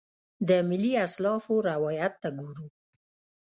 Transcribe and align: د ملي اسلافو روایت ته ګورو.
د 0.47 0.49
ملي 0.69 0.91
اسلافو 1.05 1.55
روایت 1.71 2.13
ته 2.21 2.29
ګورو. 2.39 2.65